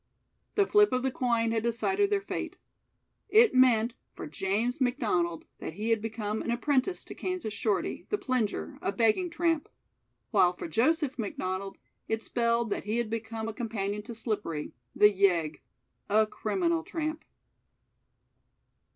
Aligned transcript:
The 0.55 0.65
flip 0.65 0.91
of 0.93 1.03
the 1.03 1.11
coin 1.11 1.51
had 1.51 1.61
decided 1.61 2.09
their 2.09 2.21
fate. 2.21 2.57
It 3.29 3.53
meant 3.53 3.93
for 4.15 4.25
James 4.25 4.81
McDonald 4.81 5.45
that 5.59 5.73
he 5.73 5.91
had 5.91 6.01
become 6.01 6.41
an 6.41 6.49
apprentice 6.49 7.05
to 7.05 7.13
Kansas 7.13 7.53
Shorty, 7.53 8.07
the 8.09 8.17
Plinger 8.17 8.79
a 8.81 8.91
begging 8.91 9.29
tramp; 9.29 9.69
while 10.31 10.53
for 10.53 10.67
Joseph 10.67 11.19
McDonald 11.19 11.77
it 12.07 12.23
spelled 12.23 12.71
that 12.71 12.85
he 12.85 12.97
had 12.97 13.11
become 13.11 13.47
a 13.47 13.53
companion 13.53 14.01
to 14.01 14.15
Slippery, 14.15 14.73
the 14.95 15.11
Yegg 15.13 15.61
a 16.09 16.25
criminal 16.25 16.81
tramp. 16.81 17.23